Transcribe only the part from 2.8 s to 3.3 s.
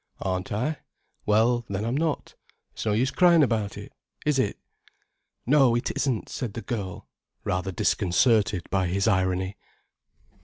no use